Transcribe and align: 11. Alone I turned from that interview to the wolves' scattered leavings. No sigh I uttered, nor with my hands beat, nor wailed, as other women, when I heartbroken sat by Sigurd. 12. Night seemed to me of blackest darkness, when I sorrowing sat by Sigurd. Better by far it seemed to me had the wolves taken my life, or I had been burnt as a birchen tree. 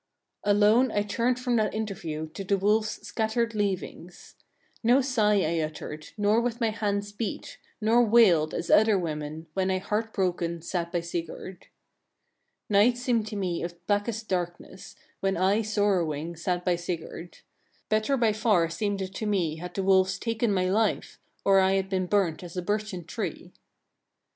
11. 0.47 0.57
Alone 0.63 0.91
I 0.91 1.03
turned 1.03 1.39
from 1.39 1.57
that 1.57 1.75
interview 1.75 2.27
to 2.29 2.43
the 2.43 2.57
wolves' 2.57 3.05
scattered 3.07 3.53
leavings. 3.53 4.33
No 4.81 4.99
sigh 4.99 5.43
I 5.43 5.59
uttered, 5.59 6.07
nor 6.17 6.41
with 6.41 6.59
my 6.59 6.71
hands 6.71 7.11
beat, 7.11 7.59
nor 7.79 8.03
wailed, 8.03 8.55
as 8.55 8.71
other 8.71 8.97
women, 8.97 9.45
when 9.53 9.69
I 9.69 9.77
heartbroken 9.77 10.63
sat 10.63 10.91
by 10.91 11.01
Sigurd. 11.01 11.67
12. 12.69 12.69
Night 12.83 12.97
seemed 12.97 13.27
to 13.27 13.35
me 13.35 13.61
of 13.61 13.85
blackest 13.85 14.27
darkness, 14.27 14.95
when 15.19 15.37
I 15.37 15.61
sorrowing 15.61 16.35
sat 16.35 16.65
by 16.65 16.77
Sigurd. 16.77 17.37
Better 17.87 18.17
by 18.17 18.33
far 18.33 18.65
it 18.65 18.71
seemed 18.71 19.13
to 19.13 19.25
me 19.27 19.57
had 19.57 19.75
the 19.75 19.83
wolves 19.83 20.17
taken 20.17 20.51
my 20.51 20.67
life, 20.67 21.19
or 21.45 21.59
I 21.59 21.73
had 21.73 21.89
been 21.89 22.07
burnt 22.07 22.41
as 22.41 22.57
a 22.57 22.63
birchen 22.63 23.05
tree. 23.05 23.53